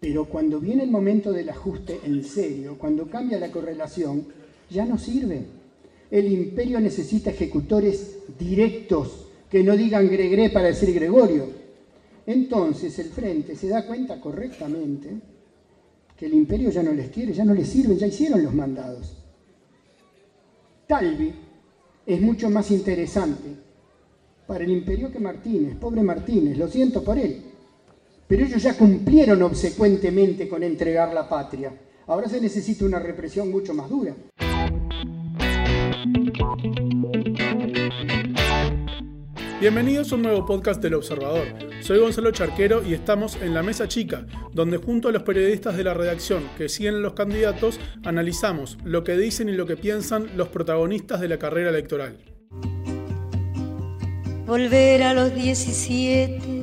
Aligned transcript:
Pero 0.00 0.24
cuando 0.24 0.58
viene 0.58 0.82
el 0.82 0.90
momento 0.90 1.30
del 1.30 1.50
ajuste 1.50 2.00
en 2.04 2.24
serio, 2.24 2.78
cuando 2.78 3.06
cambia 3.06 3.38
la 3.38 3.50
correlación, 3.50 4.26
ya 4.70 4.86
no 4.86 4.98
sirve. 4.98 5.44
El 6.10 6.32
imperio 6.32 6.80
necesita 6.80 7.30
ejecutores 7.30 8.18
directos 8.38 9.26
que 9.50 9.62
no 9.62 9.76
digan 9.76 10.08
Gregre 10.08 10.48
para 10.48 10.68
decir 10.68 10.94
Gregorio. 10.94 11.48
Entonces 12.26 12.98
el 12.98 13.10
frente 13.10 13.54
se 13.54 13.68
da 13.68 13.86
cuenta 13.86 14.20
correctamente 14.20 15.08
que 16.16 16.26
el 16.26 16.34
imperio 16.34 16.70
ya 16.70 16.82
no 16.82 16.92
les 16.92 17.10
quiere, 17.10 17.32
ya 17.32 17.44
no 17.44 17.54
les 17.54 17.68
sirve, 17.68 17.96
ya 17.96 18.06
hicieron 18.06 18.42
los 18.42 18.54
mandados. 18.54 19.16
Talvi 20.86 21.32
es 22.06 22.20
mucho 22.20 22.48
más 22.50 22.70
interesante 22.70 23.48
para 24.46 24.64
el 24.64 24.70
imperio 24.70 25.12
que 25.12 25.18
Martínez, 25.18 25.76
pobre 25.76 26.02
Martínez, 26.02 26.56
lo 26.58 26.68
siento 26.68 27.04
por 27.04 27.18
él. 27.18 27.49
Pero 28.30 28.44
ellos 28.44 28.62
ya 28.62 28.78
cumplieron 28.78 29.42
obsecuentemente 29.42 30.48
con 30.48 30.62
entregar 30.62 31.12
la 31.12 31.28
patria. 31.28 31.72
Ahora 32.06 32.28
se 32.28 32.40
necesita 32.40 32.84
una 32.84 33.00
represión 33.00 33.50
mucho 33.50 33.74
más 33.74 33.90
dura. 33.90 34.14
Bienvenidos 39.60 40.12
a 40.12 40.14
un 40.14 40.22
nuevo 40.22 40.46
podcast 40.46 40.80
del 40.80 40.94
Observador. 40.94 41.44
Soy 41.80 41.98
Gonzalo 41.98 42.30
Charquero 42.30 42.84
y 42.86 42.94
estamos 42.94 43.36
en 43.42 43.52
la 43.52 43.64
Mesa 43.64 43.88
Chica, 43.88 44.24
donde 44.52 44.76
junto 44.76 45.08
a 45.08 45.12
los 45.12 45.24
periodistas 45.24 45.76
de 45.76 45.82
la 45.82 45.94
redacción 45.94 46.44
que 46.56 46.68
siguen 46.68 46.94
a 46.94 46.98
los 46.98 47.14
candidatos 47.14 47.80
analizamos 48.04 48.78
lo 48.84 49.02
que 49.02 49.16
dicen 49.16 49.48
y 49.48 49.54
lo 49.54 49.66
que 49.66 49.76
piensan 49.76 50.36
los 50.36 50.46
protagonistas 50.50 51.20
de 51.20 51.26
la 51.26 51.40
carrera 51.40 51.70
electoral. 51.70 52.16
Volver 54.46 55.02
a 55.02 55.14
los 55.14 55.34
17 55.34 56.59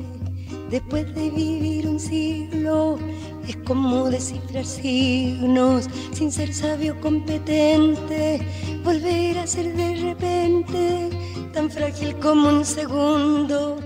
después 0.70 1.14
de 1.14 1.30
vivir 1.30 1.86
un 1.86 1.98
siglo 1.98 2.98
es 3.46 3.56
como 3.58 4.10
descifrar 4.10 4.64
signos 4.64 5.88
sin 6.12 6.30
ser 6.30 6.52
sabio 6.52 7.00
competente, 7.00 8.40
volver 8.84 9.38
a 9.38 9.46
ser 9.46 9.74
de 9.74 9.96
repente 9.96 11.08
tan 11.52 11.70
frágil 11.70 12.14
como 12.16 12.50
un 12.50 12.64
segundo. 12.64 13.78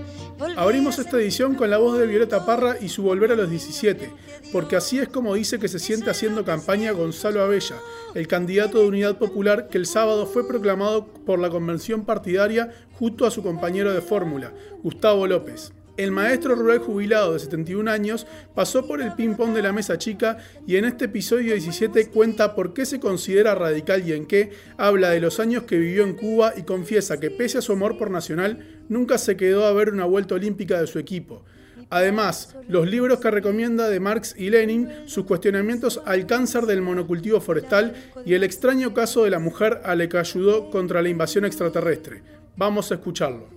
Abrimos 0.57 0.99
esta 0.99 1.17
edición 1.17 1.55
con 1.55 1.69
la 1.69 1.77
voz 1.77 1.97
de 1.97 2.05
Violeta 2.05 2.45
Parra 2.45 2.75
y 2.81 2.89
su 2.89 3.03
Volver 3.03 3.31
a 3.31 3.35
los 3.35 3.49
17, 3.49 4.11
porque 4.51 4.75
así 4.75 4.99
es 4.99 5.07
como 5.07 5.35
dice 5.35 5.57
que 5.57 5.69
se 5.69 5.79
siente 5.79 6.09
haciendo 6.09 6.43
campaña 6.43 6.91
Gonzalo 6.91 7.41
Abella, 7.41 7.77
el 8.13 8.27
candidato 8.27 8.79
de 8.79 8.87
Unidad 8.87 9.17
Popular 9.17 9.69
que 9.69 9.77
el 9.77 9.85
sábado 9.85 10.25
fue 10.25 10.45
proclamado 10.45 11.05
por 11.05 11.39
la 11.39 11.49
convención 11.49 12.03
partidaria 12.03 12.71
junto 12.99 13.25
a 13.25 13.31
su 13.31 13.41
compañero 13.41 13.93
de 13.93 14.01
fórmula, 14.01 14.51
Gustavo 14.83 15.25
López. 15.25 15.71
El 15.95 16.11
maestro 16.11 16.55
rural 16.55 16.79
jubilado 16.79 17.33
de 17.33 17.39
71 17.39 17.91
años 17.91 18.25
pasó 18.55 18.87
por 18.87 18.99
el 18.99 19.13
ping-pong 19.13 19.53
de 19.53 19.61
la 19.61 19.71
mesa 19.71 19.99
chica 19.99 20.37
y 20.65 20.77
en 20.77 20.85
este 20.85 21.05
episodio 21.05 21.53
17 21.53 22.09
cuenta 22.09 22.55
por 22.55 22.73
qué 22.73 22.87
se 22.87 22.99
considera 22.99 23.53
radical 23.53 24.07
y 24.07 24.13
en 24.13 24.25
qué 24.25 24.49
habla 24.77 25.11
de 25.11 25.19
los 25.19 25.39
años 25.39 25.63
que 25.63 25.77
vivió 25.77 26.03
en 26.03 26.15
Cuba 26.15 26.53
y 26.57 26.63
confiesa 26.63 27.19
que 27.19 27.29
pese 27.29 27.59
a 27.59 27.61
su 27.61 27.73
amor 27.73 27.99
por 27.99 28.09
Nacional, 28.09 28.83
nunca 28.89 29.19
se 29.19 29.37
quedó 29.37 29.65
a 29.65 29.73
ver 29.73 29.93
una 29.93 30.05
vuelta 30.05 30.33
olímpica 30.33 30.81
de 30.81 30.87
su 30.87 30.97
equipo. 30.97 31.43
Además, 31.91 32.55
los 32.67 32.89
libros 32.89 33.19
que 33.19 33.29
recomienda 33.29 33.87
de 33.87 33.99
Marx 33.99 34.33
y 34.35 34.49
Lenin, 34.49 34.89
sus 35.05 35.25
cuestionamientos 35.25 36.01
al 36.05 36.25
cáncer 36.25 36.65
del 36.65 36.81
monocultivo 36.81 37.39
forestal 37.39 37.93
y 38.25 38.33
el 38.33 38.43
extraño 38.43 38.95
caso 38.95 39.25
de 39.25 39.29
la 39.29 39.37
mujer 39.37 39.79
a 39.83 39.95
la 39.95 40.09
que 40.09 40.17
ayudó 40.17 40.71
contra 40.71 41.03
la 41.03 41.09
invasión 41.09 41.45
extraterrestre. 41.45 42.23
Vamos 42.57 42.91
a 42.91 42.95
escucharlo. 42.95 43.47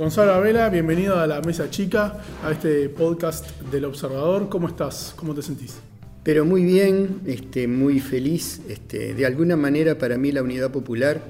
Gonzalo 0.00 0.32
Abela, 0.32 0.70
bienvenido 0.70 1.18
a 1.20 1.26
la 1.26 1.42
Mesa 1.42 1.68
Chica, 1.68 2.22
a 2.42 2.52
este 2.52 2.88
podcast 2.88 3.50
del 3.70 3.84
Observador. 3.84 4.48
¿Cómo 4.48 4.66
estás? 4.66 5.12
¿Cómo 5.14 5.34
te 5.34 5.42
sentís? 5.42 5.76
Pero 6.22 6.46
muy 6.46 6.64
bien, 6.64 7.20
este, 7.26 7.68
muy 7.68 8.00
feliz. 8.00 8.62
Este, 8.66 9.12
de 9.12 9.26
alguna 9.26 9.56
manera 9.56 9.98
para 9.98 10.16
mí 10.16 10.32
la 10.32 10.42
unidad 10.42 10.70
popular 10.70 11.20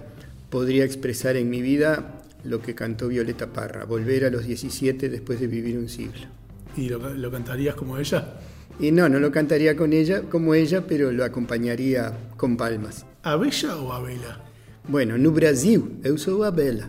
podría 0.51 0.85
expresar 0.85 1.35
en 1.35 1.51
mi 1.51 1.63
vida 1.63 2.23
lo 2.45 2.63
que 2.63 2.77
cantó 2.77 3.09
Violeta 3.09 3.49
Parra, 3.49 3.87
volver 3.87 4.27
a 4.27 4.31
los 4.31 4.47
17 4.47 5.09
después 5.09 5.41
de 5.41 5.49
vivir 5.49 5.77
un 5.77 5.89
siglo. 5.89 6.29
¿Y 6.77 6.91
lo, 6.91 7.01
lo 7.13 7.31
cantarías 7.33 7.75
como 7.75 7.99
ella? 7.99 8.35
Y 8.79 8.93
no, 8.93 9.09
no 9.09 9.19
lo 9.19 9.33
cantaría 9.33 9.75
con 9.75 9.93
ella, 9.93 10.23
como 10.31 10.55
ella, 10.55 10.87
pero 10.87 11.11
lo 11.11 11.25
acompañaría 11.25 12.17
con 12.37 12.57
palmas. 12.57 13.05
¿Abella 13.25 13.79
o 13.79 13.93
Abela? 13.93 14.45
Bueno, 14.87 15.19
no 15.19 15.33
Brasil, 15.33 15.99
eu 16.05 16.17
sou 16.17 16.45
Abela. 16.45 16.89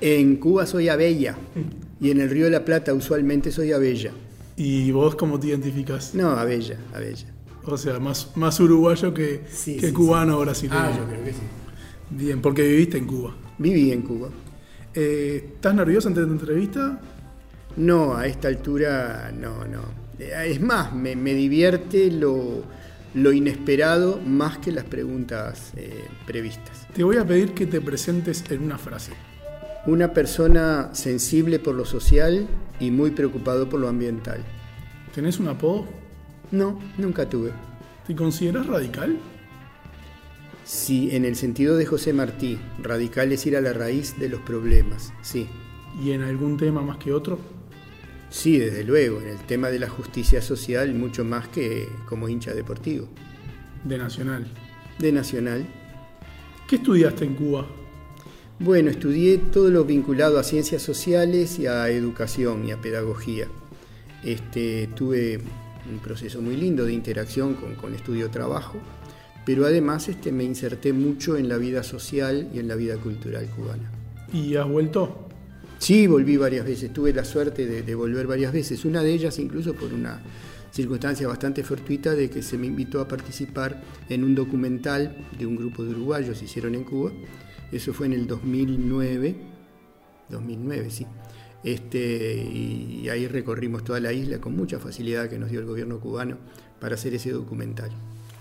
En 0.00 0.36
Cuba 0.36 0.66
soy 0.66 0.88
Abella 0.88 1.36
y 2.00 2.10
en 2.10 2.20
el 2.20 2.30
Río 2.30 2.46
de 2.46 2.50
la 2.50 2.64
Plata 2.64 2.94
usualmente 2.94 3.52
soy 3.52 3.72
Abella. 3.72 4.12
¿Y 4.56 4.90
vos 4.92 5.14
cómo 5.14 5.38
te 5.38 5.48
identificas? 5.48 6.14
No, 6.14 6.30
Abella, 6.30 6.78
Abella. 6.94 7.26
O 7.64 7.76
sea, 7.76 7.98
más, 7.98 8.34
más 8.36 8.58
uruguayo 8.60 9.12
que, 9.12 9.42
que 9.64 9.92
cubano 9.92 10.38
o 10.38 10.40
brasileño. 10.40 10.80
Ah, 10.80 10.96
yo 10.96 11.06
creo 11.06 11.24
que 11.24 11.32
sí. 11.32 11.40
Bien, 12.10 12.40
porque 12.40 12.62
viviste 12.62 12.98
en 12.98 13.06
Cuba. 13.06 13.34
Viví 13.58 13.92
en 13.92 14.02
Cuba. 14.02 14.28
Eh, 14.94 15.50
¿Estás 15.54 15.74
nervioso 15.74 16.08
antes 16.08 16.22
de 16.22 16.26
tu 16.26 16.32
entrevista? 16.32 17.00
No, 17.76 18.16
a 18.16 18.26
esta 18.26 18.48
altura 18.48 19.32
no, 19.38 19.66
no. 19.66 19.82
Es 20.18 20.60
más, 20.60 20.94
me, 20.94 21.16
me 21.16 21.34
divierte 21.34 22.10
lo, 22.10 22.64
lo, 23.14 23.32
inesperado 23.32 24.20
más 24.20 24.58
que 24.58 24.72
las 24.72 24.84
preguntas 24.84 25.72
eh, 25.76 26.04
previstas. 26.26 26.86
Te 26.94 27.04
voy 27.04 27.16
a 27.16 27.26
pedir 27.26 27.52
que 27.52 27.66
te 27.66 27.80
presentes 27.80 28.44
en 28.50 28.62
una 28.62 28.76
frase. 28.76 29.12
Una 29.86 30.12
persona 30.12 30.94
sensible 30.94 31.58
por 31.58 31.74
lo 31.74 31.86
social 31.86 32.46
y 32.80 32.90
muy 32.90 33.12
preocupado 33.12 33.68
por 33.68 33.80
lo 33.80 33.88
ambiental. 33.88 34.44
¿Tenés 35.14 35.40
un 35.40 35.48
apodo? 35.48 35.86
No, 36.50 36.78
nunca 36.98 37.28
tuve. 37.30 37.52
¿Te 38.06 38.14
consideras 38.14 38.66
radical? 38.66 39.16
Sí, 40.64 41.08
en 41.12 41.24
el 41.24 41.34
sentido 41.34 41.76
de 41.76 41.86
José 41.86 42.12
Martí, 42.12 42.58
radical 42.82 43.32
es 43.32 43.46
ir 43.46 43.56
a 43.56 43.62
la 43.62 43.72
raíz 43.72 44.18
de 44.18 44.28
los 44.28 44.40
problemas, 44.42 45.14
sí. 45.22 45.48
¿Y 46.04 46.12
en 46.12 46.22
algún 46.22 46.58
tema 46.58 46.82
más 46.82 46.98
que 46.98 47.12
otro? 47.12 47.38
Sí, 48.28 48.58
desde 48.58 48.84
luego, 48.84 49.20
en 49.20 49.28
el 49.28 49.38
tema 49.46 49.70
de 49.70 49.78
la 49.78 49.88
justicia 49.88 50.42
social 50.42 50.94
mucho 50.94 51.24
más 51.24 51.48
que 51.48 51.88
como 52.06 52.28
hincha 52.28 52.52
deportivo. 52.52 53.08
De 53.82 53.96
Nacional. 53.96 54.46
De 54.98 55.10
Nacional. 55.10 55.66
¿Qué 56.68 56.76
estudiaste 56.76 57.24
en 57.24 57.34
Cuba? 57.34 57.66
Bueno, 58.62 58.90
estudié 58.90 59.38
todo 59.38 59.70
lo 59.70 59.86
vinculado 59.86 60.38
a 60.38 60.42
ciencias 60.42 60.82
sociales 60.82 61.58
y 61.58 61.66
a 61.66 61.88
educación 61.88 62.68
y 62.68 62.72
a 62.72 62.76
pedagogía. 62.76 63.46
Este, 64.22 64.86
tuve 64.94 65.40
un 65.90 65.98
proceso 66.00 66.42
muy 66.42 66.56
lindo 66.56 66.84
de 66.84 66.92
interacción 66.92 67.54
con, 67.54 67.74
con 67.76 67.94
estudio-trabajo, 67.94 68.76
pero 69.46 69.64
además 69.64 70.10
este, 70.10 70.30
me 70.30 70.44
inserté 70.44 70.92
mucho 70.92 71.38
en 71.38 71.48
la 71.48 71.56
vida 71.56 71.82
social 71.82 72.50
y 72.52 72.58
en 72.58 72.68
la 72.68 72.74
vida 72.74 72.98
cultural 72.98 73.46
cubana. 73.46 73.90
¿Y 74.30 74.54
has 74.56 74.68
vuelto? 74.68 75.26
Sí, 75.78 76.06
volví 76.06 76.36
varias 76.36 76.66
veces, 76.66 76.92
tuve 76.92 77.14
la 77.14 77.24
suerte 77.24 77.64
de, 77.64 77.82
de 77.82 77.94
volver 77.94 78.26
varias 78.26 78.52
veces, 78.52 78.84
una 78.84 79.02
de 79.02 79.10
ellas 79.10 79.38
incluso 79.38 79.72
por 79.72 79.90
una 79.94 80.20
circunstancia 80.70 81.26
bastante 81.26 81.64
fortuita 81.64 82.14
de 82.14 82.28
que 82.28 82.42
se 82.42 82.58
me 82.58 82.66
invitó 82.66 83.00
a 83.00 83.08
participar 83.08 83.82
en 84.10 84.22
un 84.22 84.34
documental 84.34 85.16
de 85.38 85.46
un 85.46 85.56
grupo 85.56 85.82
de 85.82 85.92
uruguayos, 85.92 86.42
hicieron 86.42 86.74
en 86.74 86.84
Cuba, 86.84 87.10
eso 87.72 87.92
fue 87.92 88.06
en 88.06 88.12
el 88.14 88.26
2009, 88.26 89.36
2009, 90.28 90.90
sí. 90.90 91.06
Este, 91.62 92.36
y, 92.36 93.08
ahí 93.10 93.26
recorrimos 93.26 93.84
toda 93.84 94.00
la 94.00 94.12
isla 94.12 94.40
con 94.40 94.56
mucha 94.56 94.78
facilidad 94.78 95.28
que 95.28 95.38
nos 95.38 95.50
dio 95.50 95.60
el 95.60 95.66
gobierno 95.66 96.00
cubano 96.00 96.38
para 96.80 96.94
hacer 96.94 97.14
ese 97.14 97.32
documental. 97.32 97.90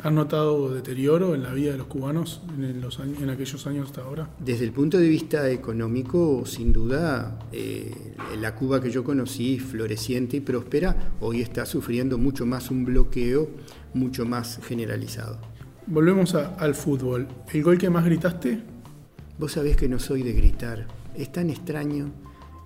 ¿Has 0.02 0.14
notado 0.14 0.74
deterioro 0.74 1.36
en 1.36 1.44
la 1.44 1.52
vida 1.52 1.74
de 1.74 1.78
los 1.78 1.88
cubanos 1.88 2.42
en, 2.58 2.80
los 2.80 3.02
años, 3.02 3.22
en 3.22 3.30
aquellos 3.30 3.68
años 3.68 3.88
hasta 3.88 4.02
ahora? 4.02 4.30
Desde 4.40 4.64
el 4.64 4.72
punto 4.72 4.98
de 4.98 5.10
vista 5.10 5.50
económico, 5.50 6.46
sin 6.46 6.72
duda, 6.72 7.38
eh, 7.52 8.16
la 8.40 8.56
Cuba 8.56 8.80
que 8.80 8.92
yo 8.92 9.04
conocí, 9.04 9.60
floreciente 9.60 10.38
y 10.38 10.40
próspera, 10.40 11.12
hoy 11.20 11.42
está 11.42 11.66
sufriendo 11.66 12.18
mucho 12.18 12.46
más 12.46 12.72
un 12.72 12.86
bloqueo 12.86 13.50
mucho 13.94 14.26
más 14.26 14.60
generalizado. 14.64 15.38
Volvemos 15.88 16.36
a, 16.36 16.56
al 16.56 16.76
fútbol. 16.76 17.28
¿El 17.52 17.64
gol 17.64 17.78
que 17.78 17.90
más 17.90 18.06
gritaste? 18.06 18.62
Vos 19.40 19.54
sabés 19.54 19.78
que 19.78 19.88
no 19.88 20.00
soy 20.00 20.22
de 20.22 20.34
gritar. 20.34 20.86
Es 21.16 21.32
tan 21.32 21.50
extraño. 21.50 22.12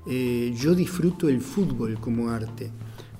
Eh, 0.08 0.54
yo 0.58 0.74
disfruto 0.74 1.30
el 1.30 1.40
fútbol 1.40 2.00
como 2.00 2.32
arte, 2.32 2.72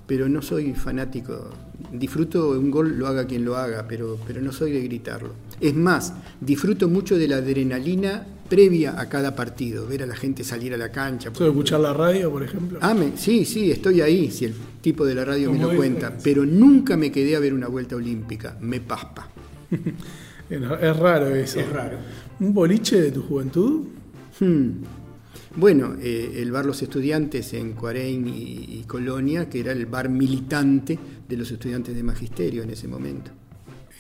pero 0.08 0.28
no 0.28 0.42
soy 0.42 0.74
fanático. 0.74 1.52
Disfruto 1.92 2.50
un 2.50 2.72
gol, 2.72 2.98
lo 2.98 3.06
haga 3.06 3.28
quien 3.28 3.46
lo 3.46 3.56
haga, 3.56 3.86
pero, 3.88 4.20
pero 4.26 4.42
no 4.42 4.52
soy 4.52 4.72
de 4.72 4.82
gritarlo. 4.82 5.34
Es 5.62 5.76
más, 5.76 6.14
disfruto 6.42 6.90
mucho 6.90 7.16
de 7.16 7.28
la 7.28 7.38
adrenalina 7.38 8.26
previa 8.50 9.00
a 9.00 9.08
cada 9.08 9.36
partido, 9.36 9.88
ver 9.88 10.02
a 10.02 10.08
la 10.08 10.16
gente 10.16 10.44
salir 10.44 10.74
a 10.74 10.78
la 10.78 10.92
cancha. 10.92 11.32
¿Puedo 11.32 11.52
escuchar 11.52 11.80
la 11.80 11.94
radio, 11.94 12.32
por 12.32 12.42
ejemplo? 12.42 12.80
Ah, 12.82 12.96
me, 12.96 13.16
sí, 13.18 13.46
sí, 13.46 13.72
estoy 13.72 14.02
ahí, 14.02 14.32
si 14.32 14.46
el 14.46 14.56
tipo 14.82 15.06
de 15.06 15.14
la 15.14 15.26
radio 15.26 15.52
me 15.52 15.60
lo 15.60 15.76
cuenta, 15.76 16.18
pero 16.24 16.44
nunca 16.44 16.98
me 16.98 17.12
quedé 17.12 17.36
a 17.36 17.40
ver 17.40 17.54
una 17.54 17.68
vuelta 17.68 17.96
olímpica, 17.96 18.58
me 18.62 18.82
paspa. 18.82 19.30
es 20.54 20.98
raro 20.98 21.28
eso. 21.36 21.60
Es 21.60 21.70
raro. 21.70 21.98
¿Un 22.40 22.54
boliche 22.54 23.02
de 23.02 23.12
tu 23.12 23.22
juventud? 23.24 23.88
Hmm. 24.40 24.84
Bueno, 25.56 25.96
eh, 26.02 26.34
el 26.38 26.52
bar 26.52 26.66
Los 26.66 26.82
Estudiantes 26.82 27.54
en 27.54 27.74
Cuarein 27.74 28.28
y, 28.28 28.84
Colonia, 28.88 29.50
que 29.50 29.60
era 29.60 29.72
el 29.72 29.86
bar 29.86 30.10
militante 30.10 30.98
de 31.28 31.38
los 31.38 31.52
estudiantes 31.52 31.96
de 31.96 32.02
magisterio 32.02 32.64
en 32.64 32.72
ese 32.72 32.88
momento. 32.88 33.32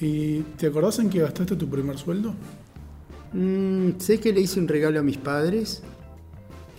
¿Y 0.02 0.40
te 0.58 0.68
acordás 0.68 0.98
en 1.00 1.10
qué 1.10 1.20
gastaste 1.20 1.56
tu 1.56 1.70
primer 1.70 1.98
sueldo? 1.98 2.34
Mm, 3.34 4.00
sé 4.00 4.20
que 4.20 4.34
le 4.34 4.42
hice 4.42 4.60
un 4.60 4.68
regalo 4.68 5.00
a 5.00 5.04
mis 5.04 5.18
padres 5.18 5.84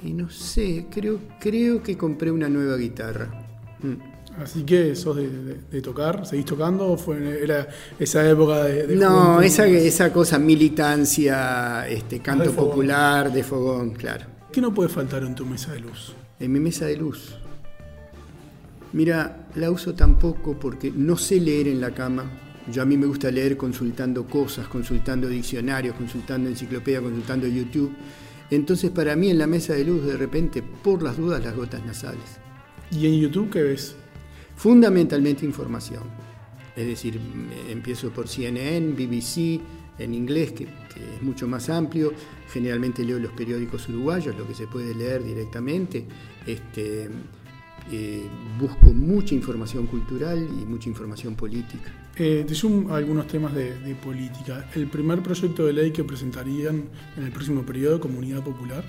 y 0.05 0.13
no 0.13 0.29
sé, 0.29 0.87
creo, 0.91 1.19
creo 1.41 1.83
que 1.83 1.97
compré 1.97 2.31
una 2.31 2.49
nueva 2.49 2.77
guitarra. 2.77 3.31
Mm. 3.81 4.14
Así 4.43 4.65
que 4.65 4.97
sos 4.97 5.17
de, 5.17 5.81
tocar, 5.81 6.27
¿seguís 6.27 6.45
tocando 6.45 6.89
o 6.89 6.97
fue, 6.97 7.43
era 7.43 7.69
esa 7.99 8.29
época 8.29 8.65
de... 8.65 8.97
no, 8.97 9.41
esa, 9.41 9.67
esa 9.67 10.13
cosa, 10.13 10.39
militancia, 10.39 11.87
este, 11.89 12.19
canto 12.19 12.51
popular, 12.53 13.33
de 13.33 13.45
fogón, 13.45 13.93
claro. 13.93 14.27
¿Qué 14.51 14.61
no 14.61 14.75
puede 14.75 14.89
faltar 14.89 15.23
en 15.23 15.35
tu 15.35 15.47
mesa 15.47 15.73
de 15.73 15.81
luz? 15.81 16.15
En 16.41 16.53
mi 16.53 16.59
mesa 16.59 16.87
de 16.87 16.97
luz. 16.97 17.37
Mira, 18.93 19.49
la 19.55 19.71
uso 19.71 19.95
tampoco 19.95 20.59
porque 20.59 20.93
no 20.95 21.17
sé 21.17 21.41
leer 21.41 21.69
en 21.69 21.81
la 21.81 21.93
cama. 21.93 22.25
Yo 22.71 22.83
a 22.83 22.85
mí 22.85 22.97
me 22.97 23.07
gusta 23.07 23.31
leer 23.31 23.57
consultando 23.57 24.27
cosas, 24.27 24.67
consultando 24.69 25.29
diccionarios, 25.29 25.97
consultando 25.97 26.49
enciclopedia, 26.49 27.01
consultando 27.01 27.47
YouTube. 27.47 27.93
Entonces 28.51 28.91
para 28.91 29.17
mí 29.17 29.31
en 29.31 29.39
la 29.39 29.47
mesa 29.47 29.75
de 29.75 29.85
luz 29.85 30.05
de 30.05 30.17
repente, 30.17 30.63
por 30.63 31.03
las 31.03 31.17
dudas, 31.17 31.43
las 31.45 31.57
gotas 31.57 31.85
nasales. 31.85 32.39
¿Y 32.91 33.07
en 33.07 33.19
YouTube 33.19 33.51
qué 33.51 33.63
ves? 33.63 33.97
Fundamentalmente 34.57 35.45
información. 35.45 36.03
Es 36.77 36.87
decir, 36.87 37.21
empiezo 37.69 38.11
por 38.11 38.29
CNN, 38.29 38.93
BBC, 38.93 39.61
en 39.99 40.15
inglés, 40.15 40.53
que, 40.53 40.65
es 40.65 41.23
mucho 41.23 41.47
más 41.47 41.69
amplio. 41.71 42.13
Generalmente 42.53 43.05
leo 43.05 43.19
los 43.19 43.33
periódicos 43.33 43.89
uruguayos, 43.89 44.37
lo 44.37 44.47
que 44.47 44.55
se 44.55 44.67
puede 44.67 44.95
leer 44.95 45.23
directamente. 45.23 46.05
Este, 46.47 47.09
eh, 47.93 48.27
busco 48.59 48.93
mucha 48.93 49.35
información 49.35 49.87
cultural 49.87 50.39
y 50.39 50.65
mucha 50.65 50.89
información 50.89 51.35
política. 51.35 51.93
Eh, 52.17 52.47
te 52.47 52.55
algunos 52.93 53.27
temas 53.27 53.55
de, 53.55 53.97
política. 54.03 54.71
¿El 54.75 54.87
primer 54.87 55.23
proyecto 55.23 55.67
de 55.67 55.73
ley 55.73 55.91
que 55.91 56.05
presentarían 56.05 56.85
en 57.17 57.25
el 57.25 57.33
próximo 57.33 57.63
periodo, 57.63 58.01
Comunidad 58.01 58.43
Popular? 58.43 58.85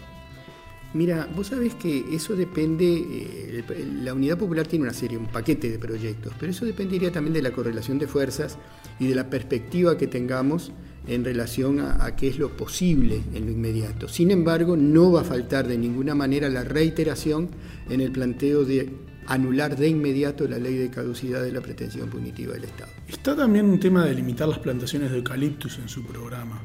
Mira, 0.96 1.28
vos 1.36 1.48
sabés 1.48 1.76
que 1.76 2.06
eso 2.16 2.38
depende, 2.38 2.86
eh, 2.86 3.64
la 4.02 4.14
Unidad 4.14 4.38
Popular 4.38 4.66
tiene 4.66 4.84
una 4.84 4.94
serie, 4.94 5.18
un 5.18 5.26
paquete 5.26 5.70
de 5.70 5.78
proyectos, 5.78 6.32
pero 6.40 6.54
eso 6.54 6.64
dependería 6.64 7.12
también 7.12 7.34
de 7.34 7.42
la 7.42 7.52
correlación 7.52 8.00
de 8.00 8.08
fuerzas 8.08 8.58
y 8.98 9.08
de 9.08 9.14
la 9.14 9.30
perspectiva 9.30 9.98
que 9.98 10.08
tengamos 10.08 10.72
en 11.06 11.26
relación 11.26 11.82
a, 11.82 12.16
qué 12.16 12.30
es 12.30 12.40
lo 12.40 12.56
posible 12.56 13.22
en 13.34 13.46
lo 13.46 13.52
inmediato. 13.52 14.08
Sin 14.08 14.32
embargo, 14.32 14.78
no 14.78 15.12
va 15.12 15.22
a 15.22 15.24
faltar 15.26 15.68
de 15.68 15.78
ninguna 15.78 16.16
manera 16.16 16.48
la 16.48 16.64
reiteración 16.64 17.50
en 17.90 18.00
el 18.00 18.14
planteo 18.14 18.64
de 18.64 18.90
anular 19.28 19.76
de 19.76 19.90
inmediato 19.90 20.48
la 20.48 20.60
ley 20.60 20.76
de 20.76 20.90
caducidad 20.90 21.44
de 21.44 21.52
la 21.52 21.60
pretensión 21.60 22.10
punitiva 22.10 22.54
del 22.54 22.64
Estado. 22.64 22.92
Está 23.06 23.36
también 23.36 23.66
un 23.66 23.82
tema 23.82 24.06
de 24.06 24.16
limitar 24.16 24.48
las 24.48 24.60
plantaciones 24.60 25.12
de 25.12 25.18
eucaliptus 25.18 25.78
en 25.78 25.90
su 25.90 26.06
programa. 26.06 26.62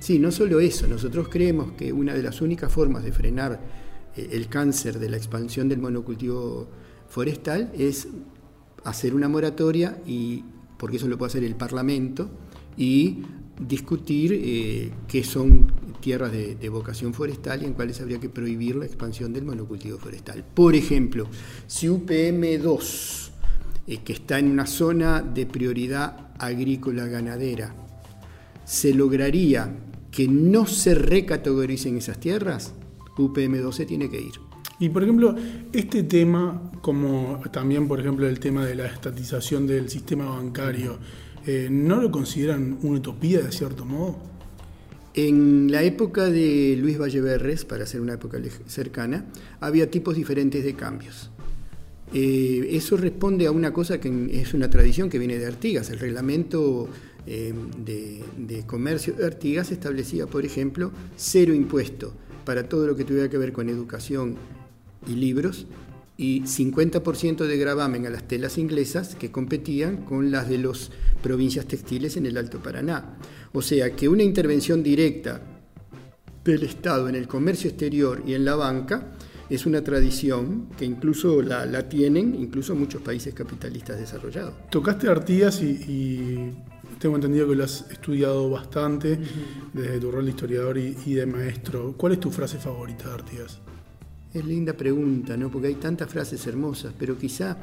Sí, 0.00 0.18
no 0.18 0.32
solo 0.32 0.60
eso, 0.60 0.88
nosotros 0.88 1.28
creemos 1.28 1.72
que 1.72 1.92
una 1.92 2.14
de 2.14 2.22
las 2.22 2.40
únicas 2.40 2.72
formas 2.72 3.04
de 3.04 3.12
frenar 3.12 3.60
eh, 4.16 4.30
el 4.32 4.48
cáncer 4.48 4.98
de 4.98 5.10
la 5.10 5.18
expansión 5.18 5.68
del 5.68 5.78
monocultivo 5.78 6.68
forestal 7.06 7.70
es 7.76 8.08
hacer 8.84 9.14
una 9.14 9.28
moratoria 9.28 10.00
y 10.06 10.42
porque 10.78 10.96
eso 10.96 11.06
lo 11.06 11.18
puede 11.18 11.28
hacer 11.28 11.44
el 11.44 11.54
Parlamento 11.54 12.30
y 12.78 13.22
discutir 13.60 14.32
eh, 14.42 14.90
qué 15.06 15.22
son 15.22 15.70
tierras 16.00 16.32
de, 16.32 16.68
vocación 16.70 17.12
forestal 17.12 17.62
y 17.62 17.66
en 17.66 17.74
cuáles 17.74 18.00
habría 18.00 18.18
que 18.18 18.30
prohibir 18.30 18.76
la 18.76 18.86
expansión 18.86 19.34
del 19.34 19.44
monocultivo 19.44 19.98
forestal. 19.98 20.42
Por 20.54 20.74
ejemplo, 20.74 21.26
si 21.66 21.88
UPM2, 21.88 23.28
eh, 23.86 23.98
que 23.98 24.14
está 24.14 24.38
en 24.38 24.50
una 24.50 24.66
zona 24.66 25.20
de 25.20 25.44
prioridad 25.44 26.30
agrícola 26.38 27.06
ganadera, 27.06 27.74
se 28.64 28.94
lograría 28.94 29.70
que 30.10 30.28
no 30.28 30.66
se 30.66 30.94
recategoricen 30.94 31.96
esas 31.96 32.18
tierras, 32.18 32.74
UPM2 33.16 33.72
se 33.72 33.86
tiene 33.86 34.10
que 34.10 34.20
ir. 34.20 34.32
Y 34.78 34.88
por 34.88 35.02
ejemplo, 35.02 35.34
este 35.72 36.02
tema, 36.04 36.72
como 36.80 37.40
también 37.52 37.86
por 37.86 38.00
ejemplo 38.00 38.26
el 38.26 38.40
tema 38.40 38.64
de 38.64 38.74
la 38.74 38.86
estatización 38.86 39.66
del 39.66 39.90
sistema 39.90 40.24
bancario, 40.24 40.98
eh, 41.46 41.68
¿no 41.70 42.00
lo 42.00 42.10
consideran 42.10 42.78
una 42.82 42.98
utopía 42.98 43.40
de 43.40 43.52
cierto 43.52 43.84
modo? 43.84 44.18
En 45.12 45.70
la 45.70 45.82
época 45.82 46.30
de 46.30 46.76
Luis 46.80 46.98
Valleverres, 46.98 47.64
para 47.64 47.84
ser 47.84 48.00
una 48.00 48.14
época 48.14 48.38
cercana, 48.66 49.26
había 49.60 49.90
tipos 49.90 50.16
diferentes 50.16 50.64
de 50.64 50.74
cambios. 50.74 51.30
Eh, 52.14 52.68
eso 52.72 52.96
responde 52.96 53.46
a 53.46 53.50
una 53.50 53.72
cosa 53.72 54.00
que 54.00 54.40
es 54.40 54.54
una 54.54 54.70
tradición 54.70 55.10
que 55.10 55.18
viene 55.18 55.38
de 55.38 55.46
Artigas. 55.46 55.90
El 55.90 55.98
reglamento 55.98 56.88
eh, 57.26 57.54
de, 57.78 58.24
de, 58.36 58.66
comercio 58.66 59.14
Artigas 59.24 59.70
establecía, 59.70 60.26
por 60.26 60.44
ejemplo, 60.44 60.90
cero 61.16 61.54
impuesto 61.54 62.12
para 62.44 62.68
todo 62.68 62.86
lo 62.86 62.96
que 62.96 63.04
tuviera 63.04 63.28
que 63.28 63.38
ver 63.38 63.52
con 63.52 63.68
educación 63.68 64.36
y 65.06 65.14
libros 65.14 65.66
y 66.16 66.42
50% 66.42 67.46
de 67.46 67.56
gravamen 67.56 68.06
a 68.06 68.10
las 68.10 68.28
telas 68.28 68.58
inglesas 68.58 69.14
que 69.14 69.30
competían 69.30 69.98
con 70.04 70.30
las 70.30 70.50
de 70.50 70.58
las 70.58 70.90
provincias 71.22 71.66
textiles 71.66 72.18
en 72.18 72.26
el 72.26 72.36
Alto 72.36 72.62
Paraná. 72.62 73.16
O 73.52 73.62
sea 73.62 73.96
que 73.96 74.06
una 74.06 74.22
intervención 74.22 74.82
directa 74.82 75.40
del 76.44 76.62
Estado 76.62 77.08
en 77.08 77.14
el 77.14 77.26
comercio 77.26 77.70
exterior 77.70 78.22
y 78.26 78.34
en 78.34 78.44
la 78.44 78.54
banca 78.54 79.12
es 79.48 79.66
una 79.66 79.82
tradición 79.82 80.68
que 80.78 80.84
incluso 80.84 81.42
la, 81.42 81.88
tienen 81.88 82.34
incluso 82.34 82.74
muchos 82.74 83.02
países 83.02 83.34
capitalistas 83.34 83.98
desarrollados. 83.98 84.54
Tocaste 84.70 85.08
Artigas 85.08 85.62
y, 85.62 86.52
tengo 87.00 87.16
entendido 87.16 87.48
que 87.48 87.54
lo 87.54 87.64
has 87.64 87.90
estudiado 87.90 88.50
bastante 88.50 89.18
desde 89.72 89.98
tu 89.98 90.10
rol 90.10 90.26
de 90.26 90.30
historiador 90.32 90.76
y, 90.76 90.94
y 91.06 91.14
de 91.14 91.24
maestro. 91.24 91.94
¿Cuál 91.96 92.12
es 92.12 92.20
tu 92.20 92.30
frase 92.30 92.58
favorita 92.58 93.08
de 93.08 93.14
Artigas? 93.14 93.58
Es 94.34 94.44
linda 94.44 94.74
pregunta, 94.74 95.34
¿no? 95.34 95.50
Porque 95.50 95.68
hay 95.68 95.74
tantas 95.76 96.10
frases 96.10 96.46
hermosas, 96.46 96.92
pero 96.96 97.16
quizá 97.16 97.56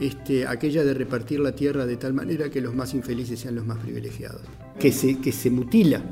este, 0.00 0.44
aquella 0.44 0.82
de 0.82 0.92
repartir 0.92 1.38
la 1.38 1.54
tierra 1.54 1.86
de 1.86 1.96
tal 1.98 2.14
manera 2.14 2.50
que 2.50 2.60
los 2.60 2.74
más 2.74 2.92
infelices 2.92 3.38
sean 3.38 3.54
los 3.54 3.64
más 3.64 3.78
privilegiados. 3.78 4.42
Que 4.80 4.90
se, 4.90 5.20
que 5.20 5.30
se 5.30 5.50
mutila, 5.50 6.02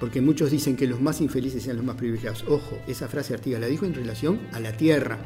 porque 0.00 0.22
muchos 0.22 0.50
dicen 0.50 0.76
que 0.76 0.86
los 0.86 1.02
más 1.02 1.20
infelices 1.20 1.62
sean 1.62 1.76
los 1.76 1.84
más 1.84 1.96
privilegiados. 1.96 2.44
Ojo, 2.48 2.78
esa 2.88 3.08
frase 3.08 3.34
Artigas 3.34 3.60
la 3.60 3.66
dijo 3.66 3.84
en 3.84 3.92
relación 3.92 4.40
a 4.52 4.58
la 4.58 4.72
tierra. 4.72 5.18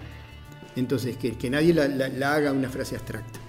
Entonces, 0.74 1.16
que, 1.16 1.38
que 1.38 1.50
nadie 1.50 1.72
la 1.72 2.34
haga 2.34 2.52
una 2.52 2.68
frase 2.68 2.96
abstracta. 2.96 3.47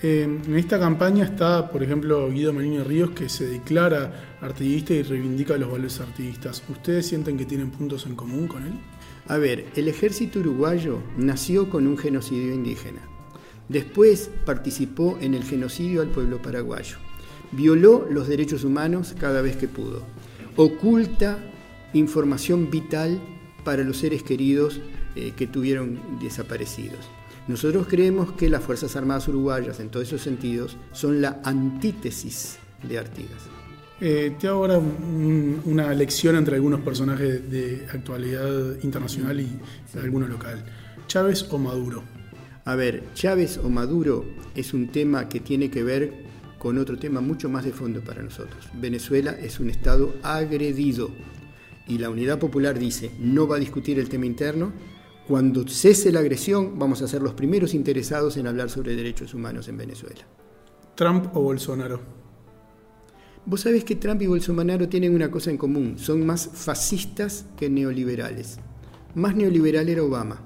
En 0.00 0.56
esta 0.56 0.78
campaña 0.78 1.24
está, 1.24 1.70
por 1.70 1.82
ejemplo, 1.82 2.30
Guido 2.30 2.52
Melini 2.52 2.82
Ríos, 2.82 3.10
que 3.10 3.28
se 3.28 3.46
declara 3.46 4.38
artiguista 4.40 4.94
y 4.94 5.02
reivindica 5.02 5.56
los 5.56 5.70
valores 5.70 6.00
artiguistas. 6.00 6.62
¿Ustedes 6.68 7.06
sienten 7.06 7.36
que 7.36 7.46
tienen 7.46 7.70
puntos 7.70 8.06
en 8.06 8.14
común 8.14 8.46
con 8.46 8.64
él? 8.64 8.74
A 9.26 9.38
ver, 9.38 9.66
el 9.74 9.88
ejército 9.88 10.38
uruguayo 10.38 11.00
nació 11.16 11.68
con 11.68 11.86
un 11.86 11.98
genocidio 11.98 12.54
indígena. 12.54 13.00
Después 13.68 14.30
participó 14.46 15.18
en 15.20 15.34
el 15.34 15.42
genocidio 15.42 16.00
al 16.00 16.08
pueblo 16.08 16.40
paraguayo. 16.40 16.96
Violó 17.50 18.06
los 18.08 18.28
derechos 18.28 18.64
humanos 18.64 19.14
cada 19.18 19.42
vez 19.42 19.56
que 19.56 19.68
pudo. 19.68 20.02
Oculta 20.56 21.38
información 21.92 22.70
vital 22.70 23.20
para 23.64 23.82
los 23.82 23.98
seres 23.98 24.22
queridos 24.22 24.80
eh, 25.16 25.32
que 25.36 25.46
tuvieron 25.46 26.00
desaparecidos. 26.20 27.17
Nosotros 27.48 27.86
creemos 27.88 28.32
que 28.32 28.50
las 28.50 28.62
Fuerzas 28.62 28.94
Armadas 28.94 29.26
Uruguayas, 29.26 29.80
en 29.80 29.88
todos 29.88 30.06
esos 30.06 30.20
sentidos, 30.20 30.76
son 30.92 31.22
la 31.22 31.40
antítesis 31.42 32.58
de 32.86 32.98
Artigas. 32.98 33.42
Eh, 34.00 34.36
te 34.38 34.46
hago 34.46 34.58
ahora 34.58 34.78
una 34.78 35.92
lección 35.94 36.36
entre 36.36 36.56
algunos 36.56 36.80
personajes 36.80 37.50
de 37.50 37.86
actualidad 37.92 38.80
internacional 38.82 39.40
y 39.40 39.48
alguno 39.98 40.28
local. 40.28 40.62
¿Chávez 41.08 41.46
o 41.50 41.58
Maduro? 41.58 42.04
A 42.66 42.76
ver, 42.76 43.02
Chávez 43.14 43.58
o 43.58 43.70
Maduro 43.70 44.26
es 44.54 44.74
un 44.74 44.88
tema 44.88 45.28
que 45.28 45.40
tiene 45.40 45.70
que 45.70 45.82
ver 45.82 46.12
con 46.58 46.76
otro 46.76 46.98
tema 46.98 47.22
mucho 47.22 47.48
más 47.48 47.64
de 47.64 47.72
fondo 47.72 48.02
para 48.02 48.22
nosotros. 48.22 48.68
Venezuela 48.74 49.30
es 49.32 49.58
un 49.58 49.70
Estado 49.70 50.14
agredido 50.22 51.10
y 51.86 51.96
la 51.96 52.10
Unidad 52.10 52.38
Popular 52.38 52.78
dice 52.78 53.10
no 53.18 53.48
va 53.48 53.56
a 53.56 53.60
discutir 53.60 53.98
el 53.98 54.10
tema 54.10 54.26
interno. 54.26 54.72
Cuando 55.28 55.68
cese 55.68 56.10
la 56.10 56.20
agresión 56.20 56.78
vamos 56.78 57.02
a 57.02 57.06
ser 57.06 57.20
los 57.20 57.34
primeros 57.34 57.74
interesados 57.74 58.38
en 58.38 58.46
hablar 58.46 58.70
sobre 58.70 58.96
derechos 58.96 59.34
humanos 59.34 59.68
en 59.68 59.76
Venezuela. 59.76 60.26
¿Trump 60.94 61.36
o 61.36 61.42
Bolsonaro? 61.42 62.00
Vos 63.44 63.60
sabés 63.60 63.84
que 63.84 63.96
Trump 63.96 64.22
y 64.22 64.26
Bolsonaro 64.26 64.88
tienen 64.88 65.14
una 65.14 65.30
cosa 65.30 65.50
en 65.50 65.58
común, 65.58 65.98
son 65.98 66.24
más 66.24 66.48
fascistas 66.50 67.44
que 67.58 67.68
neoliberales. 67.68 68.56
Más 69.14 69.36
neoliberal 69.36 69.90
era 69.90 70.02
Obama. 70.02 70.42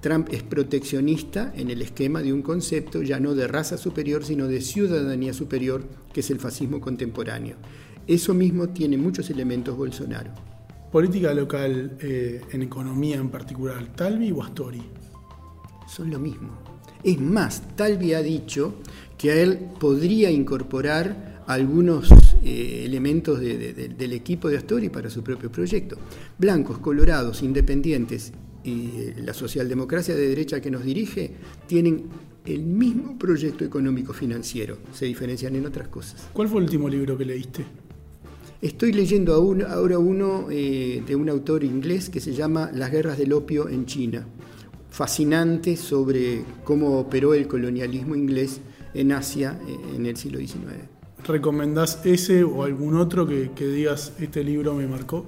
Trump 0.00 0.28
es 0.32 0.42
proteccionista 0.42 1.52
en 1.54 1.68
el 1.68 1.82
esquema 1.82 2.22
de 2.22 2.32
un 2.32 2.40
concepto 2.40 3.02
ya 3.02 3.20
no 3.20 3.34
de 3.34 3.46
raza 3.46 3.76
superior, 3.76 4.24
sino 4.24 4.48
de 4.48 4.62
ciudadanía 4.62 5.34
superior, 5.34 5.84
que 6.14 6.20
es 6.20 6.30
el 6.30 6.40
fascismo 6.40 6.80
contemporáneo. 6.80 7.56
Eso 8.06 8.32
mismo 8.32 8.70
tiene 8.70 8.96
muchos 8.96 9.28
elementos 9.28 9.76
Bolsonaro. 9.76 10.55
Política 10.90 11.34
local 11.34 11.96
eh, 12.00 12.40
en 12.52 12.62
economía 12.62 13.16
en 13.16 13.28
particular, 13.28 13.92
¿Talvi 13.94 14.30
o 14.30 14.42
Astori? 14.42 14.82
Son 15.88 16.10
lo 16.10 16.18
mismo. 16.18 16.58
Es 17.02 17.20
más, 17.20 17.76
Talvi 17.76 18.14
ha 18.14 18.22
dicho 18.22 18.76
que 19.18 19.30
a 19.30 19.34
él 19.34 19.58
podría 19.78 20.30
incorporar 20.30 21.42
algunos 21.46 22.10
eh, 22.42 22.82
elementos 22.84 23.40
del 23.40 24.12
equipo 24.12 24.48
de 24.48 24.58
Astori 24.58 24.88
para 24.88 25.10
su 25.10 25.22
propio 25.22 25.50
proyecto. 25.50 25.96
Blancos, 26.38 26.78
colorados, 26.78 27.42
independientes 27.42 28.32
y 28.64 28.90
eh, 28.96 29.14
la 29.18 29.34
socialdemocracia 29.34 30.14
de 30.14 30.28
derecha 30.28 30.60
que 30.60 30.70
nos 30.70 30.84
dirige 30.84 31.32
tienen 31.66 32.04
el 32.44 32.62
mismo 32.62 33.18
proyecto 33.18 33.64
económico 33.64 34.12
financiero, 34.12 34.78
se 34.92 35.06
diferencian 35.06 35.56
en 35.56 35.66
otras 35.66 35.88
cosas. 35.88 36.28
¿Cuál 36.32 36.48
fue 36.48 36.58
el 36.58 36.64
último 36.64 36.88
libro 36.88 37.18
que 37.18 37.24
leíste? 37.24 37.85
Estoy 38.62 38.92
leyendo 38.92 39.34
ahora 39.34 39.98
uno 39.98 40.46
eh, 40.50 41.02
de 41.06 41.14
un 41.14 41.28
autor 41.28 41.62
inglés 41.62 42.08
que 42.08 42.20
se 42.20 42.32
llama 42.32 42.70
Las 42.72 42.90
guerras 42.90 43.18
del 43.18 43.34
opio 43.34 43.68
en 43.68 43.84
China. 43.84 44.26
Fascinante 44.90 45.76
sobre 45.76 46.42
cómo 46.64 46.98
operó 46.98 47.34
el 47.34 47.46
colonialismo 47.46 48.14
inglés 48.14 48.60
en 48.94 49.12
Asia 49.12 49.58
en 49.94 50.06
el 50.06 50.16
siglo 50.16 50.38
XIX. 50.38 50.96
¿Recomendás 51.26 52.00
ese 52.04 52.44
o 52.44 52.62
algún 52.62 52.96
otro 52.96 53.26
que, 53.26 53.50
digas, 53.58 54.12
este 54.20 54.42
libro 54.42 54.74
me 54.74 54.86
marcó? 54.86 55.26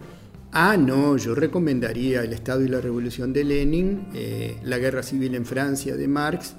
Ah, 0.52 0.76
no, 0.78 1.16
yo 1.16 1.34
recomendaría 1.34 2.22
El 2.22 2.32
Estado 2.32 2.62
y 2.64 2.68
la 2.68 2.80
Revolución 2.80 3.32
de 3.32 3.44
Lenin, 3.44 4.06
eh, 4.14 4.58
La 4.62 4.78
Guerra 4.78 5.02
Civil 5.02 5.34
en 5.34 5.44
Francia 5.44 5.96
de 5.96 6.08
Marx 6.08 6.54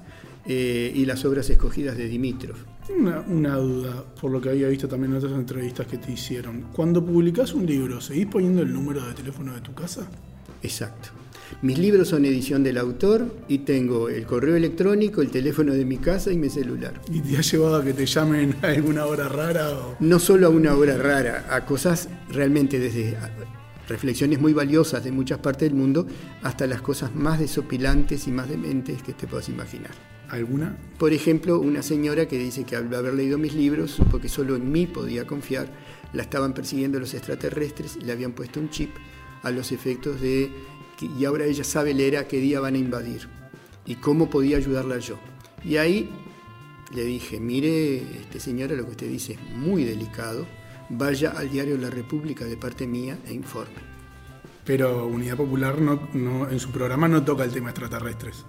eh, 0.46 0.92
y 0.94 1.04
las 1.04 1.24
obras 1.24 1.50
escogidas 1.50 1.96
de 1.96 2.06
Dimitrov. 2.06 2.69
Una, 2.98 3.20
una 3.20 3.56
duda, 3.56 4.04
por 4.20 4.30
lo 4.30 4.40
que 4.40 4.50
había 4.50 4.68
visto 4.68 4.88
también 4.88 5.12
en 5.12 5.18
otras 5.18 5.32
entrevistas 5.32 5.86
que 5.86 5.98
te 5.98 6.12
hicieron. 6.12 6.66
Cuando 6.72 7.04
publicás 7.04 7.54
un 7.54 7.66
libro, 7.66 8.00
¿seguís 8.00 8.26
poniendo 8.26 8.62
el 8.62 8.72
número 8.72 9.06
de 9.06 9.14
teléfono 9.14 9.54
de 9.54 9.60
tu 9.60 9.72
casa? 9.74 10.06
Exacto. 10.62 11.10
Mis 11.62 11.78
libros 11.78 12.08
son 12.08 12.24
edición 12.24 12.62
del 12.62 12.78
autor 12.78 13.34
y 13.48 13.58
tengo 13.58 14.08
el 14.08 14.24
correo 14.24 14.56
electrónico, 14.56 15.20
el 15.20 15.30
teléfono 15.30 15.74
de 15.74 15.84
mi 15.84 15.98
casa 15.98 16.32
y 16.32 16.38
mi 16.38 16.48
celular. 16.48 16.94
¿Y 17.12 17.20
te 17.20 17.36
ha 17.36 17.40
llevado 17.40 17.76
a 17.76 17.84
que 17.84 17.92
te 17.92 18.06
llamen 18.06 18.56
a 18.62 18.68
alguna 18.68 19.04
hora 19.06 19.28
rara? 19.28 19.76
No 19.98 20.18
solo 20.18 20.46
a 20.46 20.50
una 20.50 20.74
hora 20.74 20.96
rara, 20.96 21.46
a 21.50 21.66
cosas 21.66 22.08
realmente 22.30 22.78
desde 22.78 23.16
reflexiones 23.88 24.40
muy 24.40 24.52
valiosas 24.52 25.02
de 25.02 25.10
muchas 25.10 25.38
partes 25.40 25.68
del 25.68 25.76
mundo 25.76 26.06
hasta 26.42 26.66
las 26.66 26.80
cosas 26.80 27.14
más 27.14 27.40
desopilantes 27.40 28.26
y 28.28 28.30
más 28.30 28.48
dementes 28.48 29.02
que 29.02 29.12
te 29.12 29.26
puedas 29.26 29.48
imaginar. 29.48 30.09
¿Alguna? 30.30 30.76
Por 30.98 31.12
ejemplo, 31.12 31.58
una 31.58 31.82
señora 31.82 32.28
que 32.28 32.38
dice 32.38 32.64
que 32.64 32.76
al 32.76 32.94
haber 32.94 33.14
leído 33.14 33.36
mis 33.36 33.54
libros 33.54 33.90
supo 33.90 34.20
que 34.20 34.28
solo 34.28 34.54
en 34.54 34.70
mí 34.70 34.86
podía 34.86 35.26
confiar, 35.26 35.68
la 36.12 36.22
estaban 36.22 36.54
persiguiendo 36.54 37.00
los 37.00 37.14
extraterrestres 37.14 37.96
y 37.96 38.04
le 38.04 38.12
habían 38.12 38.32
puesto 38.32 38.60
un 38.60 38.70
chip 38.70 38.90
a 39.42 39.50
los 39.50 39.72
efectos 39.72 40.20
de 40.20 40.50
y 41.00 41.24
ahora 41.24 41.46
ella 41.46 41.64
sabe 41.64 41.94
leer 41.94 42.18
a 42.18 42.28
qué 42.28 42.38
día 42.38 42.60
van 42.60 42.74
a 42.74 42.78
invadir 42.78 43.26
y 43.86 43.96
cómo 43.96 44.28
podía 44.28 44.58
ayudarla 44.58 44.98
yo. 44.98 45.18
Y 45.64 45.76
ahí 45.78 46.10
le 46.94 47.04
dije, 47.04 47.40
mire, 47.40 47.96
este 48.20 48.38
señora, 48.38 48.74
lo 48.74 48.84
que 48.84 48.90
usted 48.90 49.08
dice 49.08 49.32
es 49.32 49.56
muy 49.56 49.84
delicado, 49.84 50.46
vaya 50.90 51.30
al 51.30 51.50
diario 51.50 51.76
La 51.78 51.90
República 51.90 52.44
de 52.44 52.56
parte 52.56 52.86
mía 52.86 53.18
e 53.26 53.32
informe. 53.32 53.90
Pero 54.64 55.06
Unidad 55.06 55.36
Popular 55.36 55.80
no, 55.80 56.48
en 56.48 56.60
su 56.60 56.70
programa 56.70 57.08
no 57.08 57.24
toca 57.24 57.44
el 57.44 57.50
tema 57.50 57.70
extraterrestres. 57.70 58.44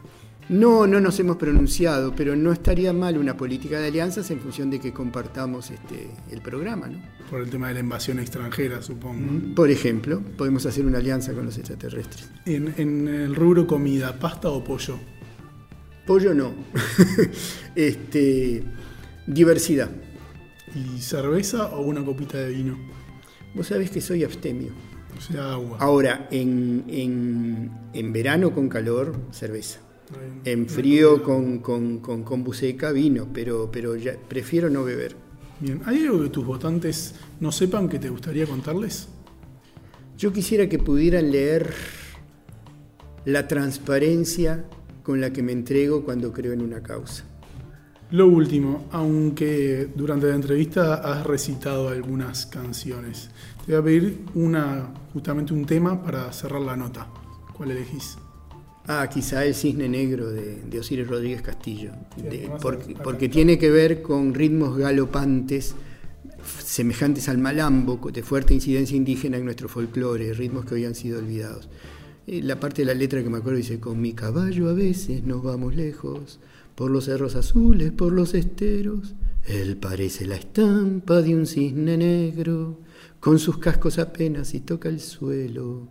No, 0.50 0.86
no 0.86 1.00
nos 1.00 1.20
hemos 1.20 1.38
pronunciado, 1.38 2.14
pero 2.16 2.36
no 2.36 2.52
estaría 2.52 2.92
mal 2.92 3.18
una 3.18 3.38
política 3.38 3.80
de 3.80 3.88
alianzas 3.88 4.30
en 4.32 4.40
función 4.40 4.70
de 4.70 4.80
que 4.80 4.92
compartamos 4.92 5.72
este, 5.72 6.10
el 6.30 6.42
programa, 6.42 6.88
¿no? 6.88 7.00
Por 7.30 7.42
el 7.42 7.50
tema 7.50 7.70
de 7.70 7.76
la 7.76 7.80
invasión 7.80 8.20
extranjera, 8.20 8.82
supongo. 8.82 9.32
Mm, 9.32 9.56
por 9.56 9.70
ejemplo, 9.70 10.22
podemos 10.38 10.66
hacer 10.66 10.86
una 10.86 10.98
alianza 10.98 11.34
con 11.34 11.46
los 11.46 11.58
extraterrestres. 11.58 12.30
En, 12.46 12.74
en 12.78 13.08
el 13.08 13.36
rubro 13.36 13.66
comida, 13.66 14.18
¿pasta 14.20 14.50
o 14.50 14.64
pollo? 14.64 14.98
Pollo 16.06 16.34
no. 16.34 16.54
este, 17.76 18.64
diversidad. 19.28 19.90
¿Y 20.76 21.00
cerveza 21.00 21.68
o 21.68 21.82
una 21.82 22.04
copita 22.04 22.38
de 22.38 22.50
vino? 22.50 22.78
Vos 23.54 23.68
sabés 23.68 23.92
que 23.92 24.02
soy 24.02 24.24
abstemio. 24.24 24.72
O 25.18 25.22
sea, 25.22 25.54
agua. 25.54 25.78
Ahora, 25.80 26.28
en, 26.32 26.86
en, 26.88 27.72
en 27.94 28.14
verano 28.14 28.52
con 28.52 28.70
calor, 28.70 29.16
cerveza. 29.32 29.80
En 30.44 30.68
frío 30.68 31.22
con, 31.24 31.60
con, 31.60 32.00
con, 32.00 32.44
buceca, 32.44 32.92
vino, 32.92 33.28
pero, 33.32 33.70
pero 33.72 33.96
ya 33.96 34.16
prefiero 34.28 34.70
no 34.70 34.84
beber. 34.84 35.16
Bien, 35.60 35.82
¿hay 35.86 36.06
algo 36.06 36.24
que 36.24 36.30
tus 36.30 36.46
votantes 36.46 37.16
no 37.40 37.52
sepan 37.52 37.88
que 37.88 38.00
te 38.00 38.10
gustaría 38.10 38.48
contarles? 38.48 39.08
Yo 40.18 40.34
quisiera 40.34 40.68
que 40.68 40.80
pudieran 40.80 41.32
leer 41.32 41.74
la 43.26 43.48
transparencia 43.48 44.66
con 45.04 45.22
la 45.22 45.32
que 45.32 45.44
me 45.44 45.52
entrego 45.52 46.04
cuando 46.04 46.32
creo 46.34 46.54
en 46.54 46.62
una 46.62 46.82
causa. 46.82 47.26
Lo 48.12 48.28
último, 48.28 48.88
aunque 48.92 49.90
durante 49.96 50.28
la 50.28 50.36
entrevista 50.36 50.96
has 50.96 51.26
recitado 51.26 51.90
algunas 51.90 52.46
canciones, 52.46 53.30
te 53.66 53.72
voy 53.72 53.82
a 53.82 53.84
pedir 53.84 54.26
una, 54.34 54.94
justamente 55.14 55.54
un 55.54 55.66
tema 55.66 56.04
para 56.04 56.32
cerrar 56.34 56.62
la 56.62 56.76
nota. 56.76 57.08
¿Cuál 57.54 57.72
elegís? 57.72 58.18
Ah, 58.88 59.08
quizá 59.14 59.46
el 59.46 59.54
cisne 59.54 59.88
negro 59.88 60.32
de, 60.32 60.80
Osiris 60.80 61.08
Rodríguez 61.08 61.42
Castillo, 61.42 61.92
porque, 62.62 63.30
tiene 63.30 63.58
que 63.58 63.70
ver 63.70 64.02
con 64.02 64.34
ritmos 64.34 64.78
galopantes 64.78 65.76
semejantes 66.64 67.30
al 67.30 67.38
malambo, 67.38 68.00
de 68.12 68.24
fuerte 68.24 68.54
incidencia 68.54 68.98
indígena 68.98 69.38
en 69.38 69.46
nuestro 69.46 69.70
folclore, 69.70 70.34
ritmos 70.34 70.66
que 70.66 70.76
hoy 70.76 70.86
han 70.86 70.96
sido 70.96 71.20
olvidados. 71.20 71.70
La 72.26 72.60
parte 72.60 72.82
de 72.82 72.88
la 72.88 72.94
letra 72.94 73.22
que 73.24 73.30
me 73.30 73.38
acuerdo 73.38 73.58
dice, 73.58 73.80
con 73.80 74.02
mi 74.02 74.14
caballo 74.14 74.70
a 74.70 74.74
veces 74.74 75.24
nos 75.24 75.44
vamos 75.44 75.76
lejos, 75.76 76.40
por 76.76 76.90
los 76.90 77.06
cerros 77.06 77.36
azules, 77.36 77.92
por 77.92 78.12
los 78.12 78.34
esteros, 78.34 79.14
él 79.46 79.78
parece 79.78 80.26
la 80.26 80.36
estampa 80.36 81.22
de 81.22 81.36
un 81.36 81.46
cisne 81.46 81.98
negro, 81.98 82.80
con 83.20 83.40
sus 83.40 83.58
cascos 83.58 84.00
apenas 84.00 84.54
y 84.54 84.62
toca 84.62 84.90
el 84.90 85.00
suelo. 85.00 85.88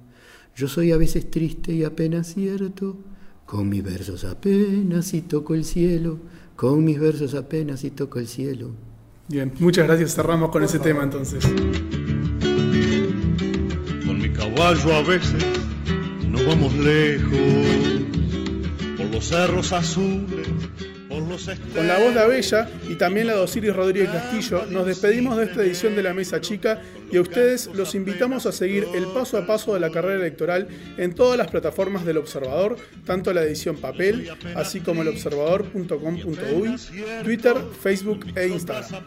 Yo 0.61 0.69
soy 0.69 0.93
a 0.93 0.99
veces 0.99 1.31
triste 1.31 1.73
y 1.73 1.85
apenas 1.85 2.35
cierto, 2.35 2.99
con 3.47 3.71
mis 3.71 3.83
versos 3.83 4.27
apenas 4.27 5.15
y 5.15 5.23
toco 5.23 5.55
el 5.55 5.65
cielo, 5.65 6.19
con 6.55 6.85
mis 6.85 7.01
versos 7.01 7.33
apenas 7.33 7.83
y 7.83 7.91
toco 7.91 8.19
el 8.19 8.27
cielo. 8.29 8.73
Bien, 9.27 9.51
muchas 9.59 9.87
gracias. 9.87 10.15
Cerramos 10.15 10.51
con 10.51 10.63
ese 10.63 10.79
tema 10.79 11.03
entonces. 11.03 11.43
Con 14.05 14.19
mi 14.19 14.29
caballo 14.35 14.93
a 14.93 15.03
veces 15.03 15.43
nos 16.29 16.45
vamos 16.45 16.75
lejos, 16.75 17.31
por 18.99 19.07
los 19.07 19.25
cerros 19.25 19.73
azules 19.73 20.40
con 21.75 21.87
la 21.87 21.99
voz 21.99 22.15
de 22.15 22.21
Abella 22.21 22.69
y 22.89 22.95
también 22.95 23.27
la 23.27 23.35
de 23.35 23.41
Osiris 23.41 23.75
Rodríguez 23.75 24.11
Castillo, 24.11 24.67
nos 24.67 24.87
despedimos 24.87 25.37
de 25.37 25.45
esta 25.45 25.63
edición 25.63 25.97
de 25.97 26.03
La 26.03 26.15
Mesa 26.15 26.41
Chica 26.41 26.81
y 27.11 27.17
a 27.17 27.21
ustedes 27.21 27.69
los 27.75 27.95
invitamos 27.95 28.47
a 28.47 28.53
seguir 28.53 28.87
el 28.95 29.07
paso 29.07 29.39
a 29.39 29.47
paso 29.47 29.75
de 29.75 29.81
la 29.81 29.91
carrera 29.91 30.21
electoral 30.21 30.69
en 30.97 31.15
todas 31.15 31.37
las 31.39 31.49
plataformas 31.49 32.05
del 32.05 32.19
Observador, 32.19 32.77
tanto 33.05 33.33
la 33.33 33.43
edición 33.43 33.77
papel, 33.77 34.31
así 34.55 34.81
como 34.81 35.03
el 35.03 35.09
observador.com.uy, 35.09 36.77
Twitter, 37.25 37.57
Facebook 37.81 38.27
e 38.37 38.49
Instagram. 38.49 39.05